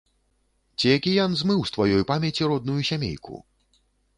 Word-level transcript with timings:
Ці 0.77 0.93
акіян 0.99 1.31
змыў 1.43 1.59
з 1.71 1.75
тваёй 1.77 2.07
памяці 2.13 2.51
родную 2.53 2.79
сямейку? 2.91 3.33